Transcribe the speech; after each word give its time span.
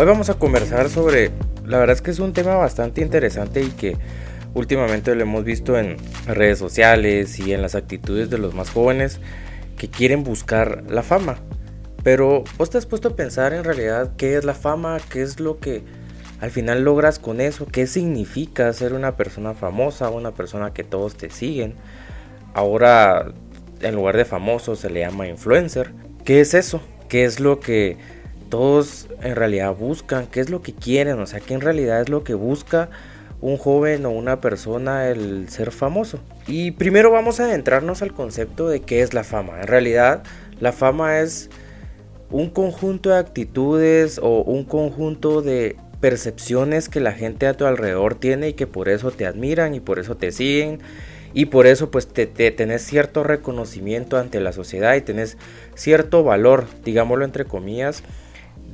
Hoy 0.00 0.06
vamos 0.06 0.30
a 0.30 0.34
conversar 0.34 0.90
sobre, 0.90 1.32
la 1.66 1.76
verdad 1.76 1.96
es 1.96 2.02
que 2.02 2.12
es 2.12 2.20
un 2.20 2.32
tema 2.32 2.54
bastante 2.54 3.00
interesante 3.00 3.62
y 3.62 3.70
que 3.70 3.96
últimamente 4.54 5.12
lo 5.12 5.22
hemos 5.22 5.42
visto 5.42 5.76
en 5.76 5.96
redes 6.24 6.60
sociales 6.60 7.40
y 7.40 7.52
en 7.52 7.62
las 7.62 7.74
actitudes 7.74 8.30
de 8.30 8.38
los 8.38 8.54
más 8.54 8.70
jóvenes 8.70 9.18
que 9.76 9.88
quieren 9.88 10.22
buscar 10.22 10.84
la 10.88 11.02
fama. 11.02 11.40
Pero 12.04 12.44
vos 12.58 12.70
te 12.70 12.78
has 12.78 12.86
puesto 12.86 13.08
a 13.08 13.16
pensar 13.16 13.52
en 13.52 13.64
realidad 13.64 14.12
qué 14.16 14.36
es 14.36 14.44
la 14.44 14.54
fama, 14.54 14.98
qué 15.10 15.20
es 15.20 15.40
lo 15.40 15.58
que 15.58 15.82
al 16.40 16.52
final 16.52 16.84
logras 16.84 17.18
con 17.18 17.40
eso, 17.40 17.66
qué 17.66 17.88
significa 17.88 18.72
ser 18.72 18.92
una 18.92 19.16
persona 19.16 19.52
famosa, 19.54 20.10
una 20.10 20.30
persona 20.30 20.72
que 20.72 20.84
todos 20.84 21.16
te 21.16 21.28
siguen. 21.28 21.74
Ahora 22.54 23.32
en 23.80 23.96
lugar 23.96 24.16
de 24.16 24.24
famoso 24.24 24.76
se 24.76 24.90
le 24.90 25.00
llama 25.00 25.26
influencer. 25.26 25.90
¿Qué 26.24 26.40
es 26.40 26.54
eso? 26.54 26.80
¿Qué 27.08 27.24
es 27.24 27.40
lo 27.40 27.58
que 27.58 27.96
todos 28.48 29.08
en 29.22 29.36
realidad 29.36 29.74
buscan? 29.74 30.26
¿Qué 30.26 30.40
es 30.40 30.50
lo 30.50 30.62
que 30.62 30.72
quieren? 30.72 31.18
O 31.20 31.26
sea, 31.26 31.40
¿qué 31.40 31.54
en 31.54 31.60
realidad 31.60 32.00
es 32.00 32.08
lo 32.08 32.24
que 32.24 32.34
busca 32.34 32.90
un 33.40 33.56
joven 33.56 34.04
o 34.06 34.10
una 34.10 34.40
persona 34.40 35.08
el 35.08 35.48
ser 35.48 35.70
famoso? 35.70 36.20
Y 36.46 36.72
primero 36.72 37.10
vamos 37.10 37.40
a 37.40 37.44
adentrarnos 37.44 38.02
al 38.02 38.12
concepto 38.12 38.68
de 38.68 38.80
qué 38.80 39.02
es 39.02 39.14
la 39.14 39.24
fama. 39.24 39.60
En 39.60 39.66
realidad, 39.66 40.22
la 40.60 40.72
fama 40.72 41.20
es 41.20 41.50
un 42.30 42.50
conjunto 42.50 43.10
de 43.10 43.18
actitudes 43.18 44.18
o 44.22 44.42
un 44.42 44.64
conjunto 44.64 45.42
de 45.42 45.76
percepciones 46.00 46.88
que 46.88 47.00
la 47.00 47.12
gente 47.12 47.46
a 47.46 47.54
tu 47.54 47.66
alrededor 47.66 48.14
tiene 48.14 48.50
y 48.50 48.52
que 48.52 48.66
por 48.66 48.88
eso 48.88 49.10
te 49.10 49.26
admiran 49.26 49.74
y 49.74 49.80
por 49.80 49.98
eso 49.98 50.16
te 50.16 50.30
siguen 50.30 50.80
y 51.34 51.46
por 51.46 51.66
eso 51.66 51.90
pues 51.90 52.08
te, 52.08 52.26
tenés 52.26 52.82
cierto 52.82 53.22
reconocimiento 53.22 54.16
ante 54.16 54.40
la 54.40 54.52
sociedad 54.52 54.94
y 54.94 55.00
tenés 55.00 55.36
cierto 55.74 56.24
valor, 56.24 56.66
digámoslo 56.84 57.24
entre 57.24 57.44
comillas, 57.44 58.02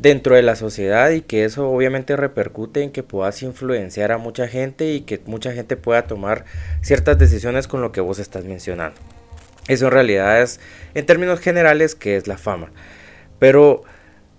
dentro 0.05 0.36
de 0.36 0.42
la 0.42 0.55
sociedad 0.55 1.08
y 1.12 1.22
que 1.22 1.47
eso 1.47 1.70
obviamente 1.70 2.14
repercute 2.14 2.83
en 2.83 2.92
que 2.92 3.02
puedas 3.02 3.42
influenciar 3.42 4.12
a 4.12 4.19
mucha 4.19 4.47
gente 4.47 4.92
y 4.92 5.00
que 5.00 5.19
mucha 5.24 5.52
gente 5.52 5.78
pueda 5.78 6.02
tomar 6.02 6.44
ciertas 6.83 7.19
decisiones 7.19 7.66
con 7.66 7.80
lo 7.80 7.91
que 7.91 8.02
vos 8.02 8.19
estás 8.19 8.44
mencionando. 8.44 9.00
Eso 9.66 9.86
en 9.86 9.92
realidad 9.92 10.42
es, 10.42 10.60
en 10.92 11.06
términos 11.06 11.41
generales, 11.41 11.94
que 11.94 12.16
es 12.16 12.27
la 12.27 12.36
fama. 12.36 12.70
Pero 13.38 13.82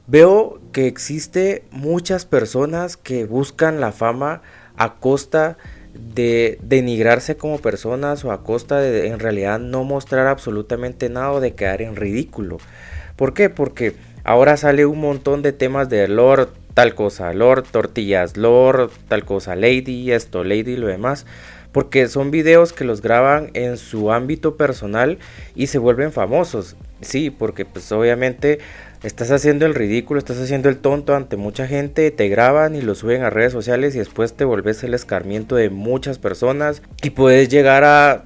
veo 0.05 0.61
que 0.71 0.85
existe 0.85 1.63
muchas 1.71 2.25
personas 2.25 2.95
que 2.95 3.25
buscan 3.25 3.79
la 3.79 3.91
fama 3.91 4.43
a 4.77 4.97
costa 4.97 5.57
de 5.95 6.59
denigrarse 6.61 7.37
como 7.37 7.57
personas 7.57 8.23
o 8.23 8.31
a 8.31 8.43
costa 8.43 8.79
de 8.81 9.07
en 9.07 9.17
realidad 9.17 9.57
no 9.57 9.83
mostrar 9.83 10.27
absolutamente 10.27 11.09
nada 11.09 11.31
o 11.31 11.39
de 11.39 11.55
quedar 11.55 11.81
en 11.81 11.95
ridículo. 11.95 12.59
¿Por 13.15 13.33
qué? 13.33 13.49
Porque 13.49 13.95
ahora 14.25 14.57
sale 14.57 14.85
un 14.85 14.99
montón 14.99 15.41
de 15.41 15.53
temas 15.53 15.87
de 15.87 16.07
Lord 16.09 16.49
tal 16.73 16.93
cosa, 16.93 17.33
Lord 17.33 17.63
tortillas, 17.71 18.35
Lord 18.35 18.91
tal 19.07 19.23
cosa, 19.23 19.55
Lady 19.55 20.11
esto, 20.11 20.43
Lady 20.43 20.75
lo 20.75 20.87
demás. 20.87 21.25
Porque 21.71 22.07
son 22.07 22.31
videos 22.31 22.71
que 22.71 22.85
los 22.85 23.01
graban 23.01 23.49
en 23.53 23.77
su 23.77 24.11
ámbito 24.11 24.55
personal 24.55 25.17
y 25.55 25.67
se 25.67 25.77
vuelven 25.77 26.11
famosos. 26.13 26.75
Sí, 27.01 27.29
porque 27.29 27.65
pues 27.65 27.91
obviamente 27.91 28.59
estás 29.03 29.29
haciendo 29.31 29.65
el 29.65 29.75
ridículo, 29.75 30.17
estás 30.17 30.39
haciendo 30.39 30.69
el 30.69 30.77
tonto 30.77 31.15
ante 31.15 31.35
mucha 31.35 31.67
gente, 31.67 32.11
te 32.11 32.29
graban 32.29 32.75
y 32.75 32.81
lo 32.81 32.95
suben 32.95 33.23
a 33.23 33.29
redes 33.29 33.51
sociales 33.51 33.93
y 33.95 33.99
después 33.99 34.33
te 34.33 34.45
volvés 34.45 34.83
el 34.83 34.93
escarmiento 34.93 35.55
de 35.55 35.69
muchas 35.69 36.17
personas 36.17 36.81
y 37.03 37.09
puedes 37.09 37.49
llegar 37.49 37.83
a 37.83 38.23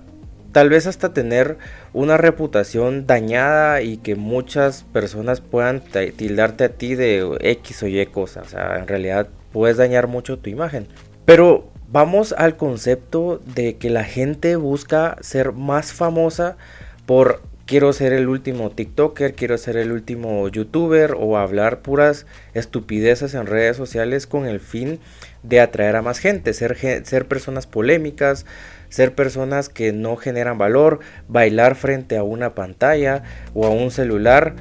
tal 0.52 0.70
vez 0.70 0.88
hasta 0.88 1.14
tener 1.14 1.58
una 1.94 2.18
reputación 2.18 3.06
dañada 3.06 3.82
y 3.82 3.98
que 3.98 4.16
muchas 4.16 4.84
personas 4.84 5.42
puedan 5.42 5.82
tildarte 5.82 6.64
a 6.64 6.70
ti 6.70 6.96
de 6.96 7.38
X 7.42 7.84
o 7.84 7.88
Y 7.88 8.06
cosas. 8.08 8.48
O 8.48 8.50
sea, 8.50 8.78
en 8.78 8.88
realidad 8.88 9.28
puedes 9.52 9.78
dañar 9.78 10.08
mucho 10.08 10.40
tu 10.40 10.50
imagen. 10.50 10.88
Pero 11.26 11.70
vamos 11.92 12.34
al 12.38 12.58
concepto 12.58 13.42
de 13.56 13.78
que 13.78 13.90
la 13.90 14.04
gente 14.04 14.56
busca 14.56 15.18
ser 15.22 15.54
más 15.54 15.94
famosa 15.94 16.58
por 17.06 17.42
quiero 17.70 17.94
ser 17.94 18.14
el 18.14 18.28
último 18.28 18.72
TikToker, 18.72 19.36
quiero 19.36 19.56
ser 19.60 19.78
el 19.78 19.92
último 19.92 20.48
YouTuber 20.48 21.16
o 21.16 21.38
hablar 21.38 21.84
puras 21.84 22.26
estupideces 22.56 23.36
en 23.36 23.46
redes 23.46 23.78
sociales 23.78 24.26
con 24.26 24.48
el 24.48 24.60
fin 24.60 25.00
de 25.44 25.62
atraer 25.62 25.96
a 25.96 26.02
más 26.02 26.18
gente, 26.18 26.54
ser, 26.54 26.76
ser 27.06 27.28
personas 27.28 27.68
polémicas, 27.68 28.48
ser 28.90 29.16
personas 29.16 29.70
que 29.70 29.94
no 29.94 30.16
generan 30.18 30.58
valor, 30.58 31.00
bailar 31.28 31.76
frente 31.76 32.18
a 32.18 32.24
una 32.24 32.56
pantalla 32.56 33.24
o 33.54 33.66
a 33.66 33.70
un 33.70 33.92
celular. 33.92 34.56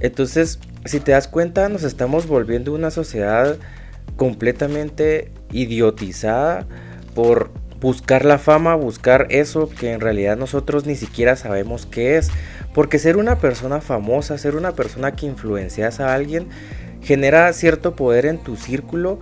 Entonces, 0.00 0.58
si 0.84 1.00
te 1.00 1.12
das 1.12 1.28
cuenta, 1.28 1.68
nos 1.68 1.82
estamos 1.82 2.26
volviendo 2.26 2.72
una 2.72 2.90
sociedad 2.90 3.56
completamente 4.16 5.32
idiotizada 5.50 6.66
por 7.14 7.50
buscar 7.80 8.24
la 8.24 8.38
fama, 8.38 8.74
buscar 8.74 9.26
eso 9.30 9.68
que 9.68 9.92
en 9.92 10.00
realidad 10.00 10.36
nosotros 10.36 10.86
ni 10.86 10.96
siquiera 10.96 11.36
sabemos 11.36 11.86
qué 11.86 12.16
es. 12.16 12.30
Porque 12.74 12.98
ser 12.98 13.16
una 13.16 13.38
persona 13.38 13.80
famosa, 13.80 14.38
ser 14.38 14.54
una 14.54 14.72
persona 14.72 15.12
que 15.12 15.26
influencias 15.26 16.00
a 16.00 16.14
alguien, 16.14 16.48
genera 17.02 17.52
cierto 17.52 17.96
poder 17.96 18.26
en 18.26 18.38
tu 18.38 18.56
círculo, 18.56 19.18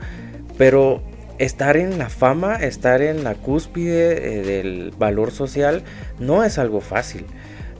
pero 0.59 1.03
estar 1.39 1.77
en 1.77 1.99
la 1.99 2.09
fama, 2.09 2.56
estar 2.56 3.03
en 3.03 3.25
la 3.25 3.34
cúspide 3.34 4.39
eh, 4.39 4.43
del 4.43 4.93
valor 4.97 5.31
social, 5.31 5.83
no 6.19 6.45
es 6.45 6.59
algo 6.59 6.81
fácil. 6.81 7.27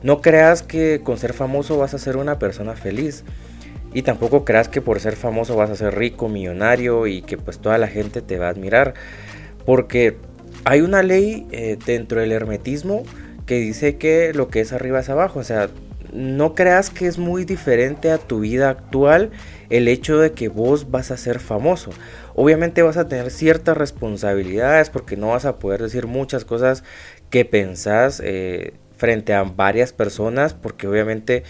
No 0.03 0.21
creas 0.21 0.61
que 0.61 1.01
con 1.03 1.17
ser 1.17 1.33
famoso 1.33 1.77
vas 1.77 1.93
a 1.93 1.99
ser 1.99 2.17
una 2.17 2.37
persona 2.37 2.73
feliz. 2.73 3.23
Y 3.93 4.01
tampoco 4.01 4.43
creas 4.43 4.67
que 4.67 4.81
por 4.81 4.99
ser 4.99 5.15
famoso 5.15 5.55
vas 5.55 5.69
a 5.69 5.75
ser 5.75 5.95
rico, 5.95 6.27
millonario 6.27 7.07
y 7.07 7.21
que 7.21 7.37
pues 7.37 7.59
toda 7.59 7.77
la 7.77 7.87
gente 7.87 8.21
te 8.21 8.37
va 8.37 8.47
a 8.47 8.49
admirar. 8.49 8.93
Porque 9.65 10.17
hay 10.65 10.81
una 10.81 11.01
ley 11.01 11.47
eh, 11.51 11.77
dentro 11.85 12.19
del 12.19 12.33
hermetismo 12.33 13.03
que 13.45 13.55
dice 13.55 13.97
que 13.97 14.33
lo 14.33 14.49
que 14.49 14.59
es 14.59 14.73
arriba 14.73 14.99
es 14.99 15.09
abajo. 15.09 15.39
O 15.39 15.43
sea, 15.43 15.69
no 16.15 16.55
creas 16.55 16.89
que 16.89 17.07
es 17.07 17.17
muy 17.17 17.45
diferente 17.45 18.09
a 18.11 18.17
tu 18.17 18.39
vida 18.39 18.69
actual 18.69 19.31
el 19.69 19.87
hecho 19.87 20.17
de 20.17 20.31
que 20.31 20.47
vos 20.47 20.89
vas 20.89 21.11
a 21.11 21.17
ser 21.17 21.39
famoso. 21.39 21.91
Obviamente 22.33 22.81
vas 22.81 22.97
a 22.97 23.07
tener 23.07 23.31
ciertas 23.31 23.77
responsabilidades 23.77 24.89
porque 24.89 25.17
no 25.17 25.29
vas 25.29 25.45
a 25.45 25.59
poder 25.59 25.81
decir 25.81 26.07
muchas 26.07 26.45
cosas 26.45 26.83
que 27.29 27.45
pensás 27.45 28.21
eh, 28.23 28.73
frente 28.97 29.33
a 29.33 29.43
varias 29.43 29.93
personas 29.93 30.53
porque 30.53 30.87
obviamente 30.87 31.43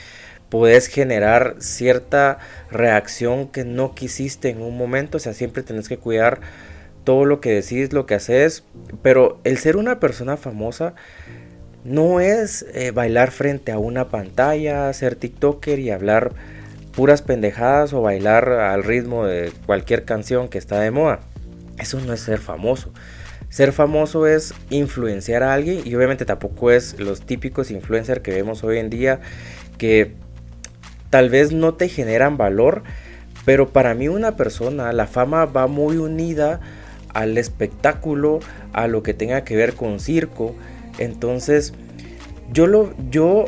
puedes 0.49 0.87
generar 0.87 1.55
cierta 1.59 2.39
reacción 2.71 3.47
que 3.47 3.65
no 3.65 3.93
quisiste 3.93 4.49
en 4.49 4.61
un 4.61 4.77
momento. 4.77 5.17
O 5.17 5.19
sea, 5.19 5.33
siempre 5.33 5.63
tenés 5.63 5.87
que 5.87 5.97
cuidar 5.97 6.39
todo 7.03 7.25
lo 7.25 7.39
que 7.39 7.53
decís, 7.53 7.93
lo 7.93 8.05
que 8.05 8.15
haces, 8.15 8.63
pero 9.01 9.39
el 9.43 9.57
ser 9.57 9.77
una 9.77 9.99
persona 9.99 10.37
famosa 10.37 10.95
no 11.85 12.19
es 12.19 12.66
eh, 12.73 12.91
bailar 12.91 13.31
frente 13.31 13.72
a 13.72 13.78
una 13.78 14.09
pantalla, 14.09 14.91
ser 14.91 15.16
TikToker 15.16 15.79
y 15.79 15.91
hablar 15.91 16.34
puras 16.94 17.22
pendejadas 17.22 17.94
o 17.94 18.01
bailar 18.01 18.50
al 18.50 18.84
ritmo 18.84 19.25
de 19.25 19.53
cualquier 19.66 20.03
canción 20.03 20.50
que 20.50 20.57
está 20.57 20.79
de 20.79 20.91
moda. 20.91 21.19
Eso 21.78 22.00
no 22.00 22.12
es 22.13 22.22
ser 22.22 22.40
famoso. 22.40 22.91
Ser 23.50 23.72
famoso 23.72 24.25
es 24.25 24.53
influenciar 24.72 25.44
a 25.44 25.53
alguien 25.53 25.81
y 25.85 25.94
obviamente 25.96 26.25
tampoco 26.25 26.72
es 26.72 27.00
los 27.00 27.22
típicos 27.22 27.69
influencers 27.69 28.22
que 28.22 28.31
vemos 28.31 28.63
hoy 28.63 28.79
en 28.79 28.90
día 28.90 29.22
que 29.78 30.13
tal 31.12 31.29
vez 31.29 31.52
no 31.52 31.75
te 31.75 31.88
generan 31.88 32.35
valor, 32.35 32.84
pero 33.46 33.69
para 33.69 33.94
mí 33.94 34.07
una 34.07 34.35
persona, 34.35 34.91
la 34.91 35.06
fama 35.06 35.46
va 35.46 35.67
muy 35.67 35.97
unida 35.97 36.62
al 37.13 37.38
espectáculo, 37.38 38.40
a 38.73 38.88
lo 38.88 39.03
que 39.03 39.14
tenga 39.14 39.43
que 39.43 39.55
ver 39.55 39.76
con 39.76 39.99
circo. 39.99 40.55
Entonces, 40.97 41.73
yo, 42.51 42.67
lo, 42.67 42.93
yo 43.09 43.45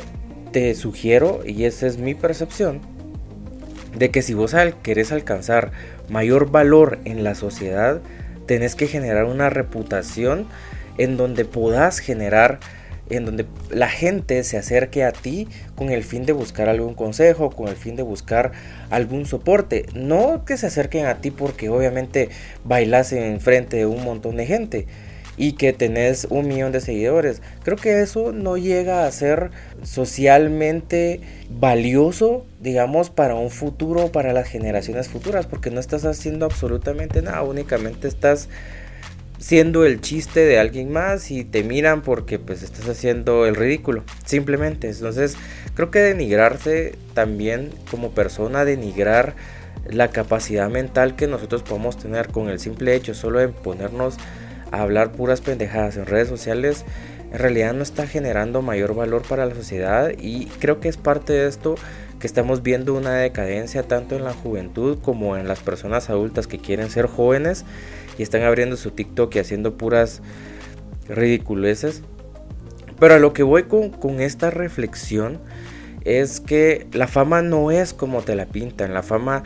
te 0.52 0.74
sugiero, 0.76 1.42
y 1.46 1.66
esa 1.66 1.88
es 1.88 1.98
mi 1.98 2.16
percepción, 2.16 2.82
de 3.98 4.12
que 4.12 4.22
si 4.22 4.34
vos 4.34 4.56
querés 4.84 5.12
alcanzar 5.12 5.72
mayor 6.10 6.52
valor 6.52 7.00
en 7.06 7.24
la 7.24 7.36
sociedad, 7.36 8.02
tenés 8.46 8.76
que 8.76 8.88
generar 8.88 9.26
una 9.26 9.50
reputación 9.50 10.48
en 10.98 11.18
donde 11.18 11.46
puedas 11.46 12.00
generar 12.00 12.60
en 13.10 13.26
donde 13.26 13.46
la 13.70 13.88
gente 13.88 14.44
se 14.44 14.58
acerque 14.58 15.04
a 15.04 15.12
ti 15.12 15.48
con 15.76 15.92
el 15.92 16.04
fin 16.04 16.26
de 16.26 16.34
buscar 16.34 16.68
algún 16.68 16.94
consejo, 16.94 17.52
con 17.52 17.68
el 17.70 17.76
fin 17.76 17.96
de 17.96 18.04
buscar 18.04 18.52
algún 18.90 19.26
soporte. 19.26 19.86
No 19.94 20.44
que 20.46 20.58
se 20.58 20.68
acerquen 20.68 21.06
a 21.06 21.16
ti 21.16 21.32
porque 21.32 21.70
obviamente 21.70 22.30
bailas 22.66 23.14
en 23.14 23.40
frente 23.40 23.78
de 23.78 23.86
un 23.86 24.04
montón 24.04 24.36
de 24.36 24.46
gente 24.46 24.88
y 25.38 25.54
que 25.54 25.72
tenés 25.72 26.28
un 26.30 26.48
millón 26.48 26.72
de 26.72 26.82
seguidores. 26.82 27.42
Creo 27.64 27.78
que 27.78 28.02
eso 28.02 28.34
no 28.34 28.58
llega 28.58 29.06
a 29.06 29.12
ser 29.12 29.52
socialmente 29.84 31.22
valioso, 31.50 32.46
digamos, 32.60 33.12
para 33.12 33.36
un 33.36 33.52
futuro, 33.52 34.12
para 34.12 34.34
las 34.34 34.48
generaciones 34.48 35.08
futuras, 35.08 35.46
porque 35.46 35.70
no 35.70 35.80
estás 35.80 36.04
haciendo 36.06 36.46
absolutamente 36.46 37.22
nada, 37.22 37.44
únicamente 37.44 38.08
estás 38.08 38.50
siendo 39.40 39.86
el 39.86 40.02
chiste 40.02 40.40
de 40.40 40.58
alguien 40.58 40.92
más 40.92 41.30
y 41.30 41.44
te 41.44 41.64
miran 41.64 42.02
porque 42.02 42.40
pues 42.40 42.64
estás 42.64 42.90
haciendo 42.90 43.46
el 43.46 43.56
ridículo, 43.56 44.04
simplemente. 44.26 44.90
Entonces, 44.90 45.36
creo 45.76 45.92
que 45.92 46.00
denigrarse 46.00 46.96
también 47.14 47.70
como 47.92 48.12
persona, 48.12 48.66
denigrar 48.66 49.36
la 49.88 50.10
capacidad 50.10 50.70
mental 50.70 51.16
que 51.16 51.28
nosotros 51.28 51.62
podemos 51.64 51.98
tener 51.98 52.30
con 52.30 52.50
el 52.50 52.60
simple 52.60 52.96
hecho 52.96 53.14
solo 53.14 53.40
de 53.40 53.50
ponernos 53.50 54.18
a 54.72 54.82
hablar 54.82 55.12
puras 55.12 55.42
pendejadas 55.42 55.98
en 55.98 56.06
redes 56.06 56.28
sociales, 56.28 56.86
en 57.32 57.40
realidad 57.40 57.74
no 57.74 57.84
está 57.84 58.08
generando 58.08 58.62
mayor 58.62 58.96
valor 58.96 59.22
para 59.22 59.46
la 59.46 59.56
sociedad 59.56 60.12
y 60.18 60.46
creo 60.60 60.80
que 60.80 60.88
es 60.88 60.98
parte 60.98 61.34
de 61.34 61.48
esto 61.48 61.76
que 62.20 62.28
estamos 62.28 62.64
viendo 62.64 62.94
una 62.94 63.14
decadencia 63.16 63.84
tanto 63.84 64.16
en 64.16 64.24
la 64.24 64.34
juventud 64.34 64.98
como 65.02 65.38
en 65.38 65.48
las 65.48 65.60
personas 65.60 66.10
adultas 66.10 66.48
que 66.48 66.58
quieren 66.58 66.90
ser 66.90 67.06
jóvenes 67.06 67.66
y 68.18 68.24
están 68.24 68.44
abriendo 68.44 68.78
su 68.78 68.92
TikTok 68.92 69.36
y 69.36 69.40
haciendo 69.40 69.78
puras 69.78 70.22
ridiculeces. 71.08 72.02
Pero 73.00 73.16
a 73.16 73.20
lo 73.20 73.34
que 73.34 73.44
voy 73.44 73.64
con, 73.64 74.20
esta 74.20 74.50
reflexión 74.50 75.40
es 76.04 76.40
que 76.40 76.88
la 76.94 77.08
fama 77.08 77.42
no 77.42 77.70
es 77.70 77.94
como 77.94 78.22
te 78.22 78.36
la 78.36 78.48
pintan, 78.48 78.94
la 78.94 79.04
fama 79.04 79.44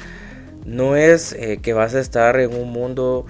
no 0.65 0.95
es 0.95 1.33
eh, 1.33 1.59
que 1.61 1.73
vas 1.73 1.95
a 1.95 1.99
estar 1.99 2.39
en 2.39 2.53
un 2.53 2.71
mundo 2.71 3.25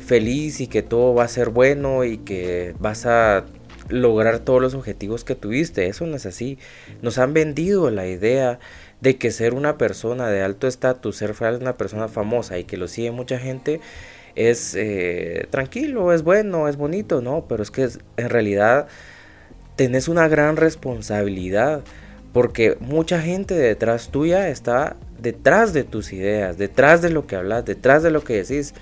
feliz 0.00 0.60
y 0.60 0.66
que 0.66 0.82
todo 0.82 1.14
va 1.14 1.24
a 1.24 1.28
ser 1.28 1.50
bueno 1.50 2.04
y 2.04 2.18
que 2.18 2.74
vas 2.78 3.06
a 3.06 3.44
lograr 3.88 4.38
todos 4.40 4.60
los 4.60 4.74
objetivos 4.74 5.24
que 5.24 5.34
tuviste. 5.34 5.86
Eso 5.86 6.06
no 6.06 6.16
es 6.16 6.26
así. 6.26 6.58
Nos 7.02 7.18
han 7.18 7.34
vendido 7.34 7.90
la 7.90 8.06
idea 8.06 8.58
de 9.00 9.16
que 9.16 9.30
ser 9.30 9.54
una 9.54 9.76
persona 9.76 10.28
de 10.28 10.42
alto 10.42 10.66
estatus, 10.66 11.16
ser 11.16 11.34
una 11.60 11.74
persona 11.74 12.08
famosa 12.08 12.58
y 12.58 12.64
que 12.64 12.76
lo 12.76 12.88
sigue 12.88 13.10
mucha 13.10 13.38
gente 13.38 13.80
es 14.34 14.74
eh, 14.74 15.46
tranquilo, 15.50 16.12
es 16.12 16.22
bueno, 16.22 16.68
es 16.68 16.76
bonito, 16.76 17.20
¿no? 17.20 17.46
Pero 17.48 17.62
es 17.62 17.70
que 17.70 17.88
en 18.16 18.30
realidad 18.30 18.88
tenés 19.76 20.08
una 20.08 20.28
gran 20.28 20.56
responsabilidad 20.56 21.82
porque 22.32 22.76
mucha 22.80 23.20
gente 23.20 23.54
detrás 23.54 24.08
tuya 24.08 24.48
está 24.48 24.96
detrás 25.18 25.72
de 25.72 25.84
tus 25.84 26.12
ideas, 26.12 26.58
detrás 26.58 27.02
de 27.02 27.10
lo 27.10 27.26
que 27.26 27.36
hablas, 27.36 27.64
detrás 27.64 28.02
de 28.02 28.10
lo 28.10 28.24
que 28.24 28.42
decís. 28.42 28.74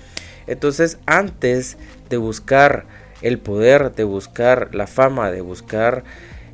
Entonces, 0.47 0.97
antes 1.05 1.77
de 2.09 2.17
buscar 2.17 2.85
el 3.21 3.39
poder, 3.39 3.93
de 3.93 4.03
buscar 4.03 4.75
la 4.75 4.87
fama, 4.87 5.31
de 5.31 5.41
buscar 5.41 6.03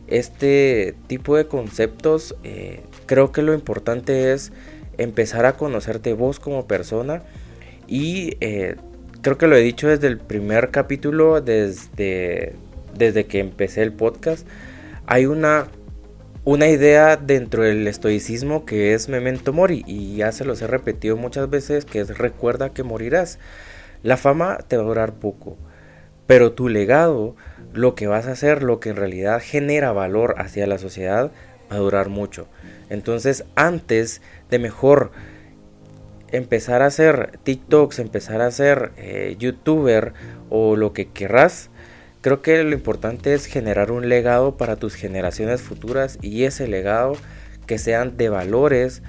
este 0.07 0.95
tipo 1.07 1.35
de 1.35 1.47
conceptos, 1.47 2.35
eh, 2.43 2.81
creo 3.05 3.31
que 3.31 3.41
lo 3.41 3.53
importante 3.53 4.33
es 4.33 4.51
empezar 4.97 5.45
a 5.45 5.53
conocerte 5.53 6.13
vos 6.13 6.39
como 6.39 6.67
persona 6.67 7.23
y 7.87 8.37
eh, 8.41 8.75
creo 9.21 9.37
que 9.37 9.47
lo 9.47 9.55
he 9.55 9.61
dicho 9.61 9.87
desde 9.87 10.07
el 10.07 10.17
primer 10.17 10.71
capítulo, 10.71 11.41
desde, 11.41 12.53
desde 12.95 13.25
que 13.25 13.39
empecé 13.39 13.81
el 13.81 13.93
podcast, 13.93 14.47
hay 15.05 15.25
una 15.25 15.67
una 16.45 16.67
idea 16.67 17.17
dentro 17.17 17.63
del 17.63 17.87
estoicismo 17.87 18.65
que 18.65 18.93
es 18.93 19.09
memento 19.09 19.53
mori 19.53 19.83
y 19.85 20.15
ya 20.15 20.31
se 20.31 20.45
los 20.45 20.61
he 20.61 20.67
repetido 20.67 21.17
muchas 21.17 21.49
veces 21.49 21.85
que 21.85 21.99
es 21.99 22.17
recuerda 22.17 22.73
que 22.73 22.83
morirás. 22.83 23.39
La 24.03 24.17
fama 24.17 24.57
te 24.67 24.77
va 24.77 24.83
a 24.83 24.87
durar 24.87 25.13
poco, 25.13 25.57
pero 26.27 26.53
tu 26.53 26.69
legado, 26.69 27.35
lo 27.73 27.95
que 27.95 28.07
vas 28.07 28.27
a 28.27 28.31
hacer, 28.31 28.63
lo 28.63 28.79
que 28.79 28.89
en 28.89 28.95
realidad 28.95 29.41
genera 29.43 29.91
valor 29.91 30.35
hacia 30.37 30.67
la 30.67 30.77
sociedad, 30.77 31.31
va 31.71 31.75
a 31.75 31.79
durar 31.79 32.09
mucho. 32.09 32.47
Entonces, 32.89 33.43
antes 33.55 34.21
de 34.49 34.59
mejor 34.59 35.11
empezar 36.31 36.81
a 36.81 36.87
hacer 36.87 37.39
TikToks, 37.43 37.99
empezar 37.99 38.41
a 38.41 38.47
hacer 38.47 38.91
eh, 38.97 39.35
YouTuber 39.37 40.13
o 40.49 40.75
lo 40.75 40.93
que 40.93 41.09
querrás, 41.09 41.69
Creo 42.21 42.41
que 42.41 42.63
lo 42.63 42.73
importante 42.73 43.33
es 43.33 43.45
generar 43.45 43.91
un 43.91 44.09
legado 44.09 44.57
para 44.57 44.75
tus 44.75 44.95
generaciones 44.95 45.61
futuras 45.61 46.17
y 46.21 46.43
ese 46.43 46.67
legado 46.67 47.13
que 47.65 47.77
sean 47.77 48.17
de 48.17 48.29
valores, 48.29 49.01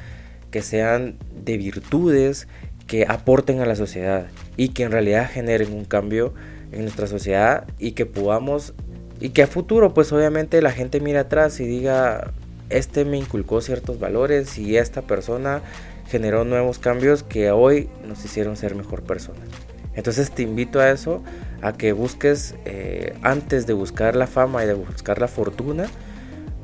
que 0.51 0.63
sean 0.63 1.17
de 1.45 1.57
virtudes, 1.57 2.47
que 2.87 3.07
aporten 3.09 3.61
a 3.61 3.67
la 3.67 3.75
sociedad 3.75 4.27
y 4.57 4.71
que 4.71 4.85
en 4.85 4.93
realidad 4.93 5.29
generen 5.31 5.73
un 5.73 5.85
cambio 5.85 6.35
en 6.73 6.83
nuestra 6.83 7.07
sociedad 7.07 7.67
y 7.79 7.93
que 7.93 8.07
podamos 8.07 8.75
y 9.21 9.31
que 9.31 9.43
a 9.43 9.47
futuro 9.47 9.93
pues 9.93 10.13
obviamente 10.13 10.63
la 10.63 10.73
gente 10.73 11.01
mire 11.01 11.19
atrás 11.19 11.61
y 11.61 11.67
diga 11.67 12.33
este 12.69 13.05
me 13.05 13.19
inculcó 13.19 13.61
ciertos 13.61 13.99
valores 13.99 14.57
y 14.59 14.77
esta 14.77 15.03
persona 15.03 15.63
generó 16.09 16.45
nuevos 16.45 16.79
cambios 16.79 17.23
que 17.23 17.51
hoy 17.51 17.89
nos 18.07 18.25
hicieron 18.25 18.57
ser 18.57 18.75
mejor 18.75 19.03
personas. 19.03 19.49
Entonces 19.95 20.31
te 20.31 20.43
invito 20.43 20.81
a 20.81 20.91
eso, 20.91 21.23
a 21.63 21.73
que 21.73 21.93
busques, 21.93 22.55
eh, 22.65 23.15
antes 23.23 23.67
de 23.67 23.73
buscar 23.73 24.17
la 24.17 24.27
fama 24.27 24.65
y 24.65 24.67
de 24.67 24.75
buscar 24.75 25.21
la 25.21 25.29
fortuna, 25.29 25.87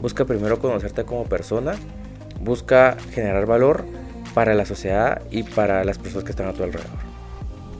busca 0.00 0.24
primero 0.24 0.58
conocerte 0.58 1.04
como 1.04 1.24
persona, 1.24 1.74
busca 2.40 2.96
generar 3.12 3.46
valor 3.46 3.84
para 4.34 4.54
la 4.54 4.66
sociedad 4.66 5.22
y 5.30 5.42
para 5.42 5.84
las 5.84 5.98
personas 5.98 6.24
que 6.24 6.30
están 6.30 6.48
a 6.48 6.52
tu 6.52 6.62
alrededor. 6.62 7.16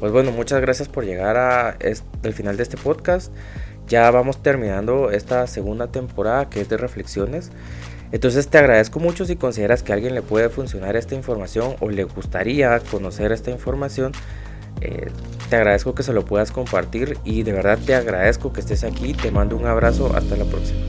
Pues 0.01 0.13
bueno, 0.13 0.31
muchas 0.31 0.61
gracias 0.61 0.89
por 0.89 1.05
llegar 1.05 1.37
a 1.37 1.77
el 1.81 2.33
final 2.33 2.57
de 2.57 2.63
este 2.63 2.77
podcast. 2.77 3.33
Ya 3.89 4.11
vamos 4.11 4.43
terminando 4.43 5.11
esta 5.11 5.47
segunda 5.47 5.87
temporada 5.87 6.51
que 6.51 6.61
es 6.61 6.69
de 6.69 6.77
reflexiones. 6.77 7.51
Entonces 8.13 8.49
te 8.49 8.59
agradezco 8.59 9.01
mucho 9.01 9.25
si 9.25 9.37
consideras 9.37 9.83
que 9.83 9.93
a 9.93 9.95
alguien 9.95 10.15
le 10.15 10.23
puede 10.23 10.49
funcionar 10.49 10.97
esta 10.97 11.15
información 11.15 11.77
o 11.81 11.91
le 11.91 12.05
gustaría 12.05 12.79
conocer 12.81 13.33
esta 13.33 13.51
información 13.51 14.13
eh, 14.81 15.11
te 15.49 15.57
agradezco 15.57 15.95
que 15.95 16.03
se 16.03 16.13
lo 16.13 16.25
puedas 16.25 16.51
compartir 16.51 17.19
y 17.25 17.43
de 17.43 17.53
verdad 17.53 17.79
te 17.79 17.95
agradezco 17.95 18.53
que 18.53 18.61
estés 18.61 18.85
aquí. 18.85 19.15
Te 19.15 19.31
mando 19.31 19.57
un 19.57 19.67
abrazo. 19.67 20.15
Hasta 20.15 20.37
la 20.37 20.45
próxima. 20.45 20.81